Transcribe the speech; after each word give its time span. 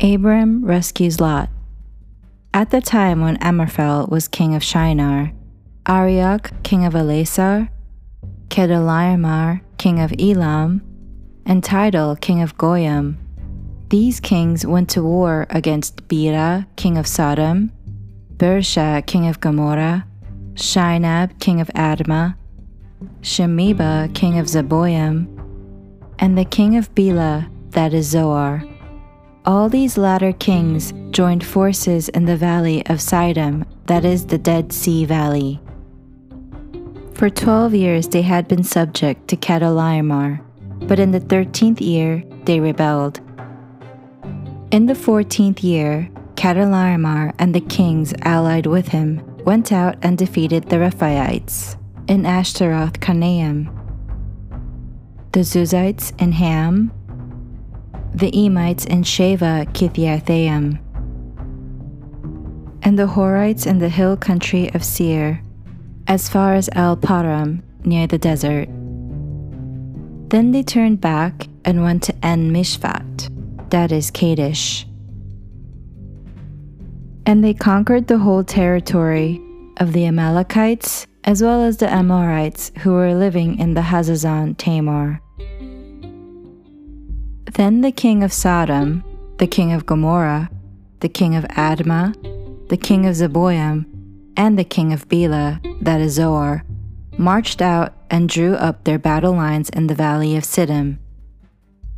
Abram 0.00 0.64
rescues 0.64 1.20
Lot. 1.20 1.48
At 2.52 2.70
the 2.70 2.80
time 2.80 3.20
when 3.20 3.36
Amraphel 3.36 4.08
was 4.10 4.26
king 4.26 4.54
of 4.54 4.62
Shinar, 4.62 5.32
Arioch, 5.86 6.50
king 6.64 6.84
of 6.84 6.94
Ellasar, 6.94 7.68
Chedorlaomer, 8.48 9.60
king 9.78 10.00
of 10.00 10.12
Elam, 10.18 10.82
and 11.46 11.62
Tidal, 11.62 12.16
king 12.16 12.42
of 12.42 12.58
Goyim, 12.58 13.18
these 13.88 14.18
kings 14.18 14.66
went 14.66 14.90
to 14.90 15.02
war 15.02 15.46
against 15.50 16.08
Bera, 16.08 16.66
king 16.74 16.98
of 16.98 17.06
Sodom, 17.06 17.70
Birsha, 18.36 19.06
king 19.06 19.28
of 19.28 19.38
Gomorrah, 19.40 20.06
Shinab, 20.54 21.38
king 21.38 21.60
of 21.60 21.68
Admah, 21.68 22.34
Shemeber, 23.20 24.12
king 24.14 24.38
of 24.38 24.46
Zeboim, 24.46 25.28
and 26.18 26.36
the 26.36 26.44
king 26.44 26.76
of 26.76 26.92
Bela, 26.96 27.48
that 27.70 27.94
is 27.94 28.08
Zoar. 28.08 28.64
All 29.46 29.68
these 29.68 29.98
latter 29.98 30.32
kings 30.32 30.94
joined 31.10 31.44
forces 31.44 32.08
in 32.08 32.24
the 32.24 32.36
valley 32.36 32.80
of 32.86 32.96
Siddim, 32.98 33.66
that 33.86 34.02
is 34.02 34.24
the 34.24 34.38
Dead 34.38 34.72
Sea 34.72 35.04
Valley. 35.04 35.60
For 37.12 37.28
twelve 37.28 37.74
years 37.74 38.08
they 38.08 38.22
had 38.22 38.48
been 38.48 38.64
subject 38.64 39.28
to 39.28 39.36
Chedorlaomer, 39.36 40.42
but 40.88 40.98
in 40.98 41.10
the 41.10 41.20
thirteenth 41.20 41.82
year 41.82 42.24
they 42.44 42.58
rebelled. 42.58 43.20
In 44.70 44.86
the 44.86 44.94
fourteenth 44.94 45.62
year, 45.62 46.08
Chedorlaomer 46.36 47.34
and 47.38 47.54
the 47.54 47.60
kings 47.60 48.14
allied 48.22 48.66
with 48.66 48.88
him 48.88 49.20
went 49.44 49.72
out 49.72 49.96
and 50.00 50.16
defeated 50.16 50.70
the 50.70 50.76
Rephaites 50.76 51.76
in 52.08 52.22
Ashteroth 52.22 52.98
Karnaim, 52.98 53.68
the 55.32 55.40
Zuzites 55.40 56.18
in 56.18 56.32
Ham, 56.32 56.90
the 58.14 58.30
Emites 58.30 58.86
in 58.86 59.02
Shaveh 59.02 59.66
Kiriathaim, 59.72 60.78
and 62.82 62.98
the 62.98 63.06
Horites 63.06 63.66
in 63.66 63.78
the 63.78 63.88
hill 63.88 64.16
country 64.16 64.72
of 64.72 64.84
Seir, 64.84 65.42
as 66.06 66.28
far 66.28 66.54
as 66.54 66.70
El 66.72 66.96
Paran 66.96 67.62
near 67.84 68.06
the 68.06 68.18
desert. 68.18 68.68
Then 70.28 70.52
they 70.52 70.62
turned 70.62 71.00
back 71.00 71.48
and 71.64 71.82
went 71.82 72.04
to 72.04 72.14
En 72.24 72.52
Mishpat, 72.52 73.30
that 73.70 73.90
is 73.90 74.10
Kadesh. 74.10 74.86
And 77.26 77.42
they 77.42 77.54
conquered 77.54 78.06
the 78.06 78.18
whole 78.18 78.44
territory 78.44 79.40
of 79.78 79.92
the 79.92 80.06
Amalekites 80.06 81.06
as 81.24 81.42
well 81.42 81.62
as 81.62 81.78
the 81.78 81.90
Amorites 81.90 82.70
who 82.78 82.92
were 82.92 83.14
living 83.14 83.58
in 83.58 83.74
the 83.74 83.80
Hazazon 83.80 84.56
Tamar. 84.56 85.20
Then 87.54 87.82
the 87.82 87.92
king 87.92 88.24
of 88.24 88.32
Sodom, 88.32 89.04
the 89.38 89.46
king 89.46 89.72
of 89.72 89.86
Gomorrah, 89.86 90.50
the 90.98 91.08
king 91.08 91.36
of 91.36 91.44
Admah, 91.44 92.68
the 92.68 92.76
king 92.76 93.06
of 93.06 93.14
Zeboim, 93.14 93.86
and 94.36 94.58
the 94.58 94.64
king 94.64 94.92
of 94.92 95.08
Bela, 95.08 95.60
that 95.80 96.00
is 96.00 96.14
Zoar, 96.14 96.64
marched 97.16 97.62
out 97.62 97.92
and 98.10 98.28
drew 98.28 98.54
up 98.54 98.82
their 98.82 98.98
battle 98.98 99.34
lines 99.34 99.70
in 99.70 99.86
the 99.86 99.94
valley 99.94 100.36
of 100.36 100.42
Siddim. 100.42 100.98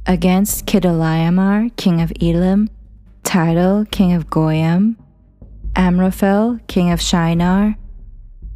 Against 0.05 0.67
Chedorlaomer, 0.67 1.75
king 1.77 2.03
of 2.03 2.13
Elam, 2.21 2.69
Tidal, 3.23 3.87
king 3.87 4.13
of 4.13 4.29
Goyim, 4.29 4.99
Amraphel, 5.75 6.61
king 6.69 6.91
of 6.93 7.01
Shinar, 7.01 7.77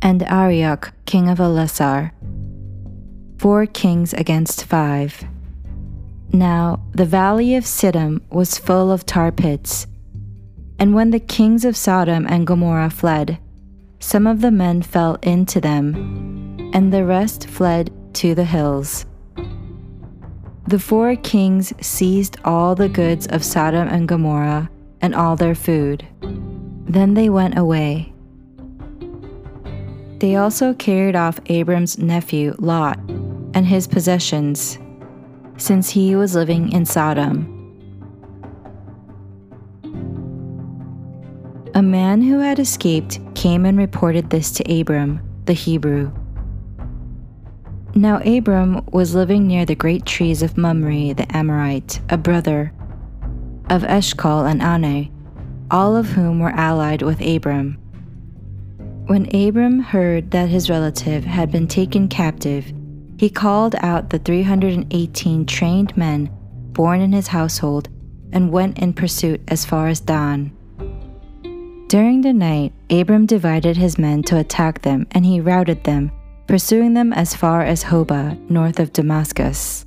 and 0.03 0.23
Arioch, 0.25 0.93
king 1.07 1.31
of 1.31 1.39
Ellasar. 1.39 2.11
Four 3.39 3.65
kings 3.65 4.13
against 4.13 4.67
five. 4.67 5.25
Now 6.33 6.81
the 6.93 7.05
valley 7.05 7.57
of 7.57 7.65
Siddim 7.65 8.21
was 8.31 8.59
full 8.59 8.93
of 8.93 9.05
tar 9.05 9.33
pits. 9.33 9.87
And 10.79 10.95
when 10.95 11.11
the 11.11 11.21
kings 11.21 11.65
of 11.65 11.77
Sodom 11.77 12.27
and 12.29 12.47
Gomorrah 12.47 12.91
fled, 12.91 13.39
some 13.99 14.27
of 14.27 14.41
the 14.41 14.51
men 14.51 14.81
fell 14.81 15.19
into 15.23 15.61
them, 15.61 16.71
and 16.73 16.93
the 16.93 17.05
rest 17.05 17.49
fled 17.49 17.93
to 18.15 18.35
the 18.35 18.45
hills. 18.45 19.05
The 20.67 20.79
four 20.79 21.17
kings 21.17 21.73
seized 21.81 22.39
all 22.45 22.75
the 22.75 22.89
goods 22.89 23.27
of 23.27 23.45
Sodom 23.45 23.89
and 23.89 24.09
Gomorrah 24.09 24.71
and 25.01 25.15
all 25.15 25.37
their 25.37 25.55
food. 25.55 26.07
Then 26.23 27.15
they 27.15 27.29
went 27.29 27.59
away. 27.59 28.13
They 30.19 30.37
also 30.37 30.75
carried 30.75 31.17
off 31.17 31.41
Abram's 31.47 31.99
nephew 31.99 32.55
Lot 32.59 32.99
and 33.55 33.67
his 33.67 33.87
possessions, 33.87 34.79
since 35.61 35.91
he 35.91 36.17
was 36.17 36.35
living 36.35 36.73
in 36.73 36.85
Sodom. 36.87 37.57
A 41.75 41.83
man 41.83 42.23
who 42.23 42.39
had 42.39 42.59
escaped 42.59 43.21
came 43.35 43.65
and 43.65 43.79
reported 43.79 44.31
this 44.31 44.51
to 44.53 44.81
Abram, 44.81 45.21
the 45.45 45.53
Hebrew. 45.53 46.13
Now 47.95 48.19
Abram 48.19 48.85
was 48.93 49.15
living 49.15 49.47
near 49.47 49.65
the 49.65 49.75
great 49.75 50.05
trees 50.07 50.43
of 50.43 50.57
Mamre 50.57 51.15
the 51.15 51.27
Amorite, 51.31 52.01
a 52.09 52.17
brother 52.17 52.73
of 53.69 53.85
Eshcol 53.85 54.45
and 54.45 54.61
Aner 54.61 55.09
all 55.71 55.97
of 55.97 56.11
whom 56.11 56.41
were 56.41 56.51
allied 56.51 57.03
with 57.03 57.21
Abram. 57.21 57.79
When 59.07 59.35
Abram 59.35 59.81
heard 59.81 60.31
that 60.33 60.49
his 60.49 60.71
relative 60.71 61.25
had 61.25 61.51
been 61.51 61.69
taken 61.69 62.09
captive, 62.09 62.73
he 63.21 63.29
called 63.29 63.75
out 63.81 64.09
the 64.09 64.19
318 64.19 65.45
trained 65.45 65.95
men 65.95 66.31
born 66.73 67.03
in 67.03 67.13
his 67.13 67.27
household 67.27 67.87
and 68.33 68.51
went 68.51 68.79
in 68.79 68.95
pursuit 68.95 69.43
as 69.49 69.63
far 69.63 69.89
as 69.89 70.01
Dan. 70.01 70.51
During 71.89 72.23
the 72.23 72.33
night, 72.33 72.73
Abram 72.89 73.27
divided 73.27 73.77
his 73.77 73.99
men 73.99 74.23
to 74.23 74.39
attack 74.39 74.81
them, 74.81 75.07
and 75.11 75.27
he 75.27 75.39
routed 75.39 75.85
them, 75.85 76.11
pursuing 76.47 76.95
them 76.95 77.13
as 77.13 77.37
far 77.37 77.61
as 77.61 77.85
Hobah, 77.85 78.39
north 78.49 78.81
of 78.81 78.95
Damascus. 78.95 79.85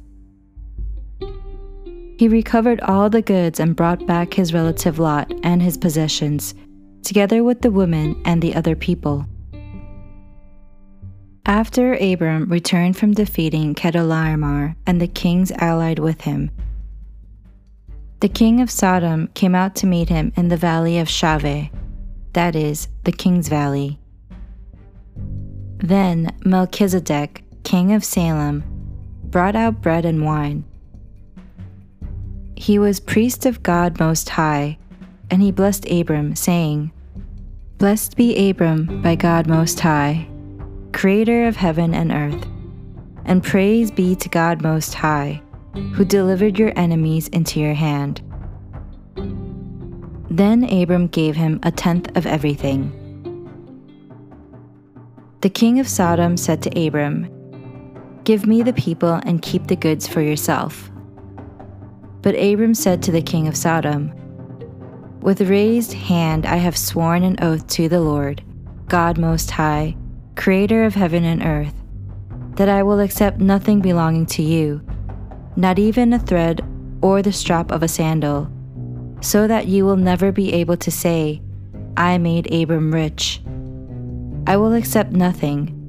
He 2.19 2.27
recovered 2.27 2.81
all 2.81 3.09
the 3.09 3.23
goods 3.23 3.59
and 3.59 3.75
brought 3.75 4.05
back 4.05 4.35
his 4.35 4.53
relative 4.53 4.99
Lot 4.99 5.33
and 5.41 5.59
his 5.59 5.75
possessions, 5.75 6.53
together 7.01 7.43
with 7.43 7.63
the 7.63 7.71
women 7.71 8.21
and 8.25 8.43
the 8.43 8.53
other 8.53 8.75
people. 8.75 9.25
After 11.45 11.93
Abram 11.95 12.49
returned 12.49 12.97
from 12.97 13.13
defeating 13.13 13.75
Chedorlaomer 13.75 14.75
and 14.87 15.01
the 15.01 15.07
kings 15.07 15.51
allied 15.57 15.99
with 15.99 16.21
him, 16.21 16.51
the 18.21 18.29
king 18.29 18.61
of 18.61 18.71
Sodom 18.71 19.27
came 19.33 19.53
out 19.53 19.75
to 19.77 19.87
meet 19.87 20.07
him 20.07 20.31
in 20.37 20.47
the 20.47 20.57
valley 20.57 20.97
of 20.99 21.09
Shaveh, 21.09 21.69
that 22.31 22.55
is, 22.55 22.87
the 23.03 23.11
king's 23.11 23.49
valley. 23.49 23.99
Then 25.77 26.33
Melchizedek, 26.45 27.43
king 27.63 27.91
of 27.91 28.05
Salem, 28.05 28.63
brought 29.25 29.55
out 29.55 29.81
bread 29.81 30.05
and 30.05 30.23
wine 30.23 30.63
he 32.63 32.79
was 32.79 33.01
priest 33.01 33.45
of 33.45 33.61
God 33.61 33.99
Most 33.99 34.29
High, 34.29 34.77
and 35.29 35.41
he 35.41 35.51
blessed 35.51 35.85
Abram, 35.91 36.33
saying, 36.33 36.93
Blessed 37.77 38.15
be 38.15 38.49
Abram 38.49 39.01
by 39.01 39.15
God 39.15 39.47
Most 39.47 39.81
High, 39.81 40.29
creator 40.93 41.47
of 41.47 41.55
heaven 41.55 41.93
and 41.93 42.11
earth, 42.11 42.47
and 43.25 43.43
praise 43.43 43.91
be 43.91 44.15
to 44.15 44.29
God 44.29 44.61
Most 44.61 44.93
High, 44.93 45.41
who 45.93 46.05
delivered 46.05 46.57
your 46.57 46.71
enemies 46.75 47.27
into 47.29 47.59
your 47.59 47.73
hand. 47.73 48.21
Then 50.29 50.63
Abram 50.63 51.07
gave 51.07 51.35
him 51.35 51.59
a 51.63 51.71
tenth 51.71 52.15
of 52.15 52.25
everything. 52.25 52.99
The 55.41 55.49
king 55.49 55.79
of 55.79 55.87
Sodom 55.87 56.37
said 56.37 56.61
to 56.63 56.87
Abram, 56.87 57.29
Give 58.23 58.45
me 58.45 58.63
the 58.63 58.73
people 58.73 59.19
and 59.25 59.41
keep 59.41 59.67
the 59.67 59.75
goods 59.75 60.07
for 60.07 60.21
yourself. 60.21 60.89
But 62.21 62.35
Abram 62.35 62.73
said 62.73 63.03
to 63.03 63.11
the 63.11 63.21
king 63.21 63.47
of 63.47 63.57
Sodom, 63.57 64.13
With 65.21 65.41
raised 65.41 65.93
hand 65.93 66.45
I 66.45 66.55
have 66.55 66.77
sworn 66.77 67.23
an 67.23 67.37
oath 67.41 67.67
to 67.67 67.89
the 67.89 67.99
Lord, 67.99 68.41
God 68.87 69.17
Most 69.17 69.51
High, 69.51 69.97
Creator 70.35 70.83
of 70.83 70.95
heaven 70.95 71.23
and 71.23 71.43
earth, 71.43 71.73
that 72.55 72.69
I 72.69 72.83
will 72.83 72.99
accept 72.99 73.39
nothing 73.39 73.81
belonging 73.81 74.25
to 74.27 74.43
you, 74.43 74.81
not 75.55 75.79
even 75.79 76.13
a 76.13 76.19
thread 76.19 76.65
or 77.01 77.21
the 77.21 77.31
strap 77.31 77.71
of 77.71 77.83
a 77.83 77.87
sandal, 77.87 78.49
so 79.21 79.47
that 79.47 79.67
you 79.67 79.85
will 79.85 79.97
never 79.97 80.31
be 80.31 80.53
able 80.53 80.77
to 80.77 80.91
say, 80.91 81.41
I 81.95 82.17
made 82.17 82.51
Abram 82.53 82.93
rich. 82.93 83.41
I 84.47 84.57
will 84.57 84.73
accept 84.73 85.11
nothing 85.11 85.79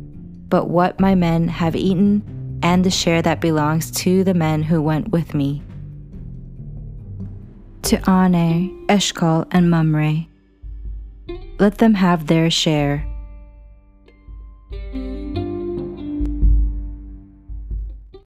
but 0.49 0.69
what 0.69 1.01
my 1.01 1.15
men 1.15 1.49
have 1.49 1.75
eaten 1.75 2.61
and 2.63 2.85
the 2.85 2.91
share 2.91 3.23
that 3.23 3.41
belongs 3.41 3.91
to 3.91 4.25
the 4.25 4.35
men 4.35 4.63
who 4.63 4.81
went 4.81 5.09
with 5.09 5.35
me 5.35 5.63
to 7.85 8.11
Aner, 8.11 8.71
Eshcol, 8.89 9.47
and 9.51 9.71
Mamre. 9.71 10.27
Let 11.59 11.79
them 11.79 11.95
have 11.95 12.27
their 12.27 12.51
share. 12.51 13.07
Mm-hmm. 14.75 15.04